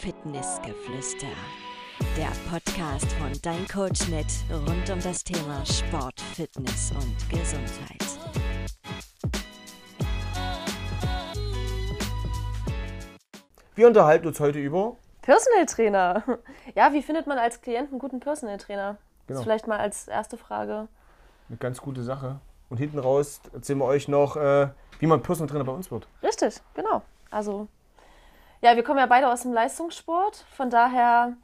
[0.00, 1.26] Fitnessgeflüster.
[2.16, 8.18] Der Podcast von Dein Coach Net rund um das Thema Sport, Fitness und Gesundheit.
[13.74, 16.24] Wir unterhalten uns heute über Personal Trainer.
[16.74, 18.96] Ja, wie findet man als Klient einen guten Personal Trainer?
[19.26, 19.40] Genau.
[19.40, 20.88] Das vielleicht mal als erste Frage.
[21.50, 22.40] eine ganz gute Sache.
[22.70, 26.06] Und hinten raus erzählen wir euch noch, äh, wie man Personal Trainer bei uns wird.
[26.22, 27.02] Richtig, genau.
[27.30, 27.68] Also,
[28.62, 30.44] ja, wir kommen ja beide aus dem Leistungssport.
[30.56, 31.36] Von daher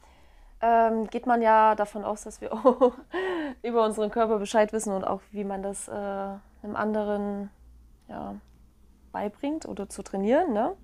[0.61, 2.93] ähm, geht man ja davon aus, dass wir auch
[3.63, 7.51] über unseren Körper Bescheid wissen und auch, wie man das äh, einem anderen
[8.09, 8.35] ja,
[9.13, 10.53] beibringt oder zu trainieren.
[10.53, 10.77] Ne?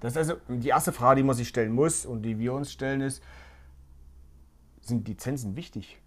[0.00, 2.70] Das ist also die erste Frage, die man sich stellen muss und die wir uns
[2.70, 3.22] stellen, ist,
[4.80, 6.00] sind Lizenzen wichtig?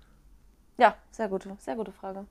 [0.78, 2.26] Ja, sehr gute, sehr gute Frage.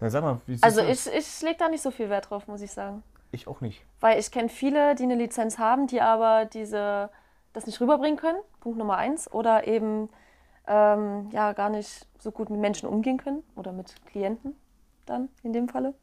[0.00, 2.60] Na sag mal, wie Also ich, ich lege da nicht so viel Wert drauf, muss
[2.62, 3.02] ich sagen.
[3.32, 3.84] Ich auch nicht.
[4.00, 7.10] Weil ich kenne viele, die eine Lizenz haben, die aber diese,
[7.52, 8.38] das nicht rüberbringen können.
[8.60, 9.30] Punkt Nummer eins.
[9.32, 10.08] Oder eben
[10.66, 13.42] ähm, ja, gar nicht so gut mit Menschen umgehen können.
[13.56, 14.54] Oder mit Klienten
[15.06, 15.94] dann in dem Falle.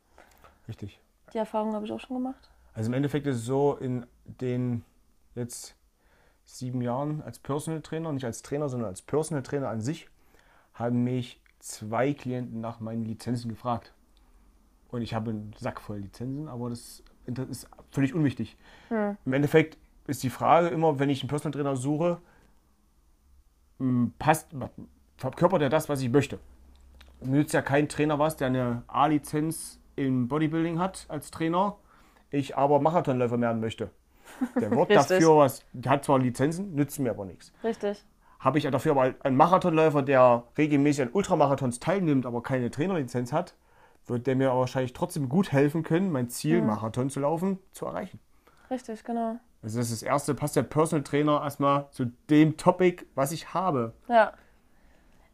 [0.68, 1.00] Richtig.
[1.34, 2.50] Die Erfahrung habe ich auch schon gemacht.
[2.74, 4.84] Also im Endeffekt ist es so, in den
[5.36, 5.76] jetzt
[6.46, 10.10] sieben Jahren als Personal Trainer, nicht als Trainer, sondern als Personal Trainer an sich,
[10.74, 13.94] haben mich zwei Klienten nach meinen Lizenzen gefragt.
[14.90, 17.04] Und ich habe einen Sack voll Lizenzen, aber das
[17.50, 18.58] ist völlig unwichtig.
[19.26, 19.78] Im Endeffekt
[20.08, 22.18] ist die Frage immer, wenn ich einen Personal Trainer suche,
[23.80, 24.48] m, passt,
[25.18, 26.40] verkörpert er das, was ich möchte.
[27.22, 31.76] Mir nützt ja kein Trainer was, der eine A-Lizenz im Bodybuilding hat als Trainer,
[32.32, 33.90] ich aber Marathonläufer werden möchte.
[34.60, 37.52] Der wird dafür was, der hat zwar Lizenzen, nützt mir aber nichts.
[37.64, 38.06] Richtig.
[38.40, 43.54] Habe ich dafür aber einen Marathonläufer, der regelmäßig an Ultramarathons teilnimmt, aber keine Trainerlizenz hat,
[44.10, 48.20] wird der mir wahrscheinlich trotzdem gut helfen können, mein Ziel, Marathon zu laufen, zu erreichen.
[48.70, 49.38] Richtig, genau.
[49.62, 53.54] Also das ist das Erste, passt der Personal Trainer erstmal zu dem Topic, was ich
[53.54, 53.94] habe.
[54.08, 54.34] Ja.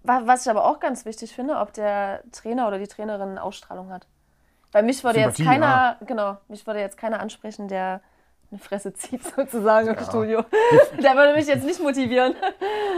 [0.04, 3.92] Wa- Was ich aber auch ganz wichtig finde, ob der Trainer oder die Trainerin Ausstrahlung
[3.92, 4.08] hat.
[4.72, 8.02] Weil mich würde jetzt Sympathie, keiner, genau, mich würde jetzt keiner ansprechen, der
[8.52, 10.44] eine Fresse zieht sozusagen im Studio.
[11.02, 12.36] Der würde mich jetzt nicht motivieren.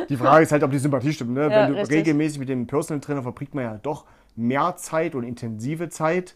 [0.09, 1.31] Die Frage ist halt, ob die Sympathie stimmt.
[1.31, 1.43] Ne?
[1.43, 1.97] Ja, Wenn du richtig.
[1.99, 4.05] regelmäßig mit dem Personal Trainer verbringt man ja doch
[4.37, 6.35] mehr Zeit und intensive Zeit.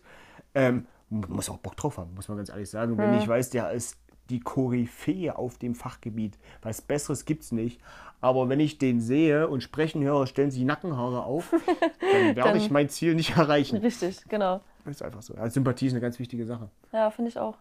[0.53, 2.97] Ähm, man muss auch Bock drauf haben, muss man ganz ehrlich sagen.
[2.97, 3.97] Wenn ich weiß, der ist
[4.29, 6.39] die Koryphäe auf dem Fachgebiet.
[6.61, 7.81] Was Besseres gibt es nicht.
[8.21, 11.53] Aber wenn ich den sehe und sprechen höre, stellen sich Nackenhaare auf,
[11.99, 13.77] dann werde ich mein Ziel nicht erreichen.
[13.77, 14.61] Richtig, genau.
[14.85, 15.35] Das ist einfach so.
[15.35, 16.69] Also Sympathie ist eine ganz wichtige Sache.
[16.93, 17.57] Ja, finde ich auch.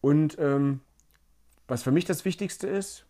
[0.00, 0.80] Und ähm,
[1.68, 3.06] was für mich das Wichtigste ist,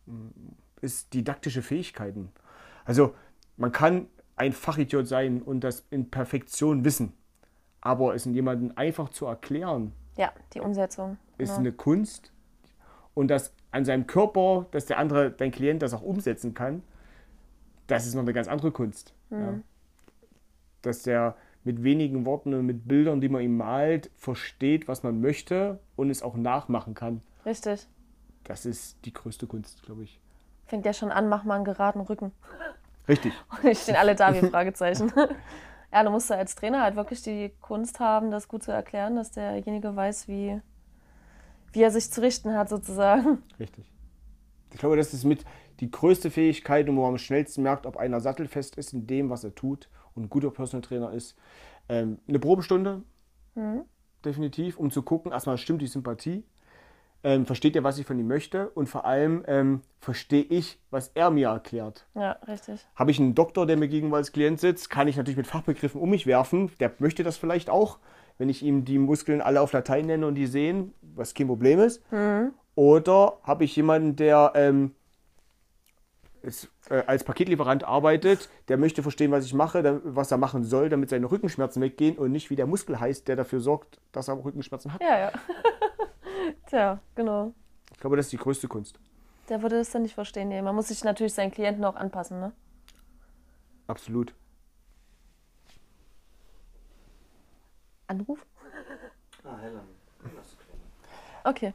[0.80, 2.30] ist didaktische Fähigkeiten.
[2.84, 3.14] Also
[3.56, 7.12] man kann ein Fachidiot sein und das in Perfektion wissen.
[7.80, 11.18] Aber es in jemandem einfach zu erklären, Ja, die Umsetzung.
[11.38, 11.58] ist Genau.
[11.60, 12.32] eine Kunst.
[13.14, 16.82] Und das an seinem Körper, dass der andere, dein Klient das auch umsetzen kann,
[17.88, 19.14] das ist noch eine ganz andere Kunst.
[19.30, 19.58] Ja.
[20.82, 25.20] Dass der mit wenigen Worten und mit Bildern, die man ihm malt, versteht, was man
[25.20, 27.22] möchte und es auch nachmachen kann.
[27.46, 27.86] Richtig.
[28.44, 30.20] Das ist die größte Kunst, glaube ich.
[30.66, 32.32] Fängt ja schon an, mach mal einen geraden Rücken.
[33.08, 33.32] Richtig.
[33.62, 35.12] Und ich stehen alle da wie Fragezeichen.
[35.92, 39.16] ja, du musst ja als Trainer halt wirklich die Kunst haben, das gut zu erklären,
[39.16, 40.60] dass derjenige weiß, wie,
[41.72, 43.42] wie er sich zu richten hat, sozusagen.
[43.58, 43.90] Richtig.
[44.72, 45.44] Ich glaube, das ist mit
[45.80, 49.44] die größte Fähigkeit, wo man am schnellsten merkt, ob einer sattelfest ist in dem, was
[49.44, 51.36] er tut und ein guter Personal Trainer ist.
[51.88, 53.02] Ähm, eine Probestunde,
[54.24, 56.44] definitiv, um zu gucken, erstmal stimmt die Sympathie,
[57.24, 61.10] ähm, versteht er, was ich von ihm möchte und vor allem ähm, verstehe ich, was
[61.14, 62.06] er mir erklärt.
[62.14, 62.84] Ja, richtig.
[62.96, 66.00] Habe ich einen Doktor, der mir gegenüber als Klient sitzt, kann ich natürlich mit Fachbegriffen
[66.00, 66.70] um mich werfen.
[66.80, 67.98] Der möchte das vielleicht auch,
[68.38, 71.78] wenn ich ihm die Muskeln alle auf Latein nenne und die sehen, was kein Problem
[71.78, 72.02] ist.
[72.74, 74.94] Oder habe ich jemanden, der ähm,
[76.42, 80.64] ist, äh, als Paketlieferant arbeitet, der möchte verstehen, was ich mache, da- was er machen
[80.64, 84.26] soll, damit seine Rückenschmerzen weggehen und nicht wie der Muskel heißt, der dafür sorgt, dass
[84.28, 85.00] er Rückenschmerzen hat.
[85.02, 85.32] Ja, ja.
[86.72, 87.52] Tja, genau.
[87.90, 88.98] Ich glaube, das ist die größte Kunst.
[89.50, 90.48] Der würde das dann nicht verstehen.
[90.48, 92.52] Nee, man muss sich natürlich seinen Klienten auch anpassen, ne?
[93.88, 94.32] Absolut.
[98.06, 98.46] Anruf?
[101.44, 101.74] Okay.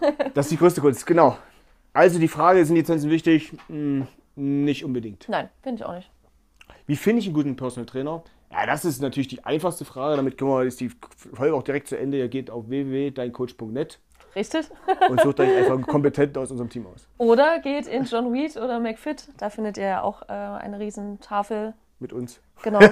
[0.32, 1.36] Das ist die größte Kunst, genau.
[1.92, 3.52] Also die Frage, sind Lizenzen wichtig?
[3.66, 5.28] Hm, nicht unbedingt.
[5.28, 6.10] Nein, finde ich auch nicht.
[6.90, 8.24] Wie finde ich einen guten Personal Trainer?
[8.50, 10.16] Ja, das ist natürlich die einfachste Frage.
[10.16, 10.90] Damit können wir, ist die
[11.34, 12.18] Folge auch direkt zu Ende.
[12.18, 14.00] Ihr geht auf www.deincoach.net
[14.34, 14.66] Richtig?
[15.08, 17.06] und sucht euch einfach einen Kompetenten aus unserem Team aus.
[17.16, 19.28] Oder geht in John Reed oder McFit.
[19.38, 21.74] Da findet ihr ja auch äh, eine riesen Tafel.
[22.00, 22.40] Mit uns.
[22.62, 22.80] Genau.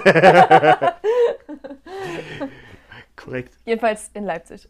[3.16, 3.56] Korrekt.
[3.64, 4.68] Jedenfalls in Leipzig.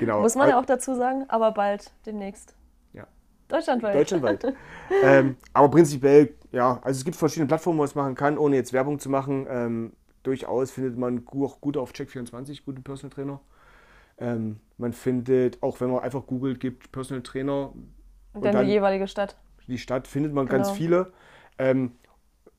[0.00, 0.20] Genau.
[0.20, 2.56] Muss man ja auch dazu sagen, aber bald demnächst.
[3.52, 3.94] Deutschlandweit.
[3.94, 4.54] Deutschlandweit.
[5.04, 8.56] ähm, aber prinzipiell, ja, also es gibt verschiedene Plattformen, wo man es machen kann, ohne
[8.56, 9.46] jetzt Werbung zu machen.
[9.48, 13.40] Ähm, durchaus findet man auch gut auf Check24 gute Personal Trainer.
[14.18, 17.72] Ähm, man findet, auch wenn man einfach googelt, gibt Personal Trainer,
[18.32, 19.36] Und dann, dann- die jeweilige Stadt.
[19.66, 20.76] die Stadt findet man ganz Genau.
[20.76, 21.12] viele.
[21.58, 21.92] Ähm,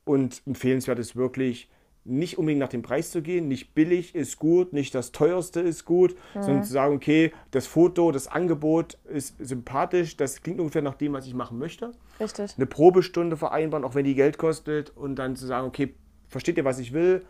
[0.05, 1.69] und empfehlenswert ist wirklich,
[2.05, 3.47] nicht unbedingt nach dem Preis zu gehen.
[3.47, 8.11] Nicht billig ist gut, nicht das teuerste ist gut, sondern zu sagen, okay, das Foto,
[8.11, 11.91] das Angebot ist sympathisch, das klingt ungefähr nach dem, was ich machen möchte.
[12.19, 12.55] Richtig.
[12.57, 15.94] Eine Probestunde vereinbaren, auch wenn die Geld kostet, und dann zu sagen, okay,
[16.27, 17.25] versteht ihr, was ich will?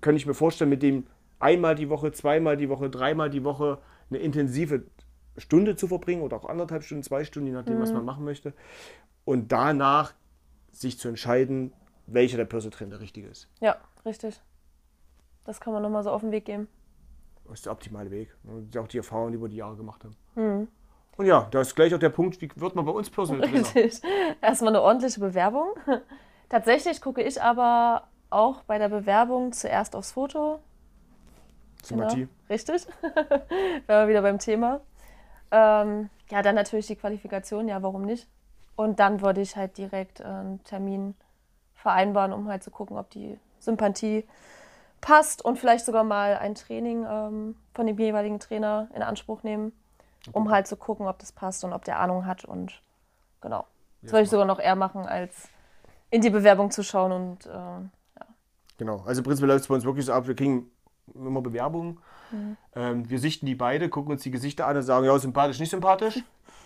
[0.00, 1.06] Könnte ich mir vorstellen, mit dem
[1.38, 3.78] einmal die Woche, zweimal die Woche, dreimal die Woche
[4.08, 4.84] eine intensive
[5.36, 8.54] Stunde zu verbringen oder auch anderthalb Stunden, zwei Stunden, je nachdem, was man machen möchte.
[9.26, 10.14] Und danach
[10.72, 11.72] sich zu entscheiden,
[12.06, 13.48] welcher der Personal Trainer der richtige ist.
[13.60, 14.40] Ja, richtig.
[15.44, 16.68] Das kann man nochmal so auf den Weg geben.
[17.44, 18.34] Das ist der optimale Weg.
[18.42, 20.16] Das ist auch die Erfahrung, die wir die Jahre gemacht haben.
[20.34, 20.68] Mhm.
[21.16, 23.48] Und ja, da ist gleich auch der Punkt, wie wird man bei uns Personal?
[23.48, 24.00] Richtig.
[24.42, 25.68] Erstmal eine ordentliche Bewerbung.
[26.48, 30.60] Tatsächlich gucke ich aber auch bei der Bewerbung zuerst aufs Foto.
[31.82, 32.28] Sympathie.
[32.50, 32.86] Richtig.
[33.86, 34.80] Wären wir wieder beim Thema.
[35.50, 38.28] Ähm, ja, dann natürlich die Qualifikation, ja, warum nicht?
[38.74, 41.14] Und dann würde ich halt direkt äh, einen Termin
[41.74, 44.24] vereinbaren, um halt zu gucken, ob die Sympathie
[45.00, 49.72] passt und vielleicht sogar mal ein Training ähm, von dem jeweiligen Trainer in Anspruch nehmen,
[50.32, 52.44] um halt zu gucken, ob das passt und ob der Ahnung hat.
[52.44, 52.80] Und
[53.40, 53.66] genau.
[54.02, 55.48] Das würde ich sogar noch eher machen, als
[56.10, 57.88] in die Bewerbung zu schauen und äh,
[58.78, 60.70] Genau, also prinzipiell läuft es bei uns wirklich so ab, wir kriegen
[61.14, 61.98] immer Bewerbungen.
[62.30, 62.56] Mhm.
[62.74, 65.70] Ähm, wir sichten die beide, gucken uns die Gesichter an und sagen, ja, sympathisch, nicht
[65.70, 66.22] sympathisch.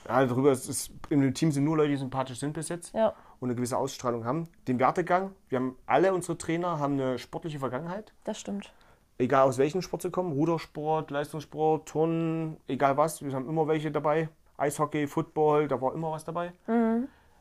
[0.08, 2.94] Ja, darüber ist es, in dem Team sind nur Leute, die sympathisch sind bis jetzt
[2.94, 3.14] ja.
[3.38, 4.48] und eine gewisse Ausstrahlung haben.
[4.66, 8.12] Den Wertegang, wir haben alle unsere Trainer haben eine sportliche Vergangenheit.
[8.24, 8.72] Das stimmt.
[9.18, 13.90] Egal aus welchem Sport sie kommen, Rudersport, Leistungssport, Turnen, egal was, wir haben immer welche
[13.90, 14.30] dabei.
[14.56, 16.52] Eishockey, Football, da war immer was dabei.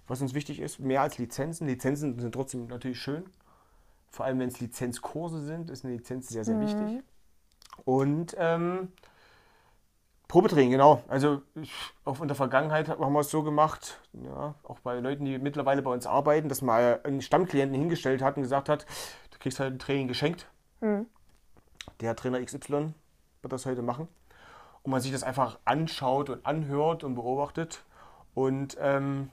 [0.07, 1.67] Was uns wichtig ist, mehr als Lizenzen.
[1.67, 3.25] Lizenzen sind trotzdem natürlich schön.
[4.09, 7.03] Vor allem, wenn es Lizenzkurse sind, ist eine Lizenz sehr, sehr wichtig.
[7.85, 8.89] Und ähm,
[10.29, 11.01] Probetraining, genau.
[11.07, 11.73] Also ich,
[12.05, 15.81] auch in der Vergangenheit haben wir es so gemacht, ja, auch bei Leuten, die mittlerweile
[15.81, 18.85] bei uns arbeiten, dass man einen Stammklienten hingestellt hat und gesagt hat,
[19.31, 20.47] du kriegst halt ein Training geschenkt.
[21.99, 22.93] Der Trainer XY
[23.41, 24.07] wird das heute machen.
[24.83, 27.83] Und man sich das einfach anschaut und anhört und beobachtet
[28.35, 29.31] und ähm,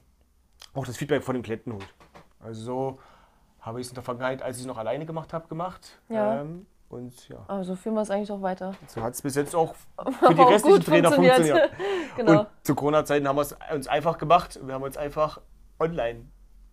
[0.73, 1.93] auch das Feedback von den Klienten holt.
[2.39, 2.99] Also so
[3.61, 6.01] habe ich es in der Vergangenheit, als ich es noch alleine gemacht habe, gemacht.
[6.09, 6.41] Ja.
[6.41, 8.73] Ähm, und ja, Aber so führen wir es eigentlich auch weiter.
[8.87, 9.75] so hat es bis jetzt auch
[10.19, 11.69] für die restlichen Trainer funktioniert.
[12.15, 12.41] genau.
[12.41, 14.59] Und zu Corona-Zeiten haben wir es uns einfach gemacht.
[14.63, 15.41] Wir haben uns einfach
[15.79, 16.25] online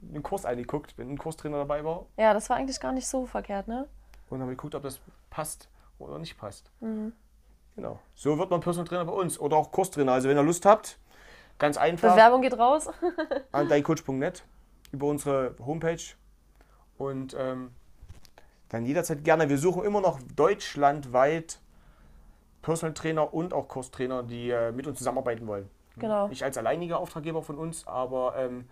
[0.09, 2.07] einen Kurs eingeguckt, wenn ein Kurstrainer dabei war.
[2.17, 3.89] Ja, das war eigentlich gar nicht so verkehrt, ne?
[4.31, 5.01] Und haben geguckt, ob das
[5.31, 5.69] passt
[5.99, 6.71] oder nicht passt.
[6.81, 7.13] Mhm.
[7.75, 7.99] Genau.
[8.15, 10.13] So wird man Personal Trainer bei uns oder auch Kurstrainer.
[10.13, 10.99] Also wenn ihr Lust habt,
[11.59, 12.89] ganz einfach Bewerbung geht raus.
[13.53, 14.45] an deincoach.net
[14.93, 16.03] über unsere Homepage
[16.99, 17.73] und ähm,
[18.75, 19.49] dann jederzeit gerne.
[19.49, 21.61] Wir suchen immer noch deutschlandweit
[22.63, 25.69] Personal Trainer und auch Kurstrainer, die äh, mit uns zusammenarbeiten wollen.
[25.97, 26.29] Genau.
[26.29, 28.65] Nicht als alleiniger Auftraggeber von uns, aber ähm,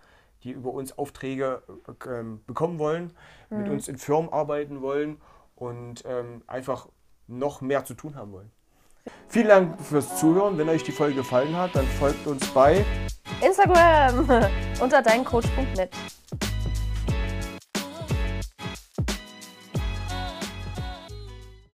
[0.42, 3.12] die über uns Aufträge äh, ähm, bekommen wollen,
[3.50, 5.20] mit uns in Firmen arbeiten wollen
[5.54, 6.88] und ähm, einfach
[7.28, 8.50] noch mehr zu tun haben wollen.
[9.28, 10.58] Vielen Dank fürs Zuhören.
[10.58, 12.84] Wenn euch die Folge gefallen hat, dann folgt uns bei
[13.40, 14.28] Instagram
[14.80, 15.90] unter deincoach.net.